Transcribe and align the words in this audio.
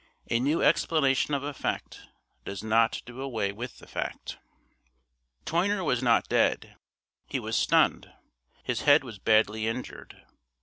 A 0.31 0.39
new 0.39 0.63
explanation 0.63 1.35
of 1.35 1.43
a 1.43 1.53
fact 1.53 2.07
does 2.43 2.63
not 2.63 3.03
do 3.05 3.21
away 3.21 3.51
with 3.51 3.77
the 3.77 3.85
fact. 3.85 4.39
Toyner 5.45 5.83
was 5.83 6.01
not 6.01 6.27
dead, 6.27 6.75
he 7.27 7.39
was 7.39 7.55
stunned; 7.55 8.11
his 8.63 8.81
head 8.81 9.03
was 9.03 9.19
badly 9.19 9.67
injured. 9.67 10.25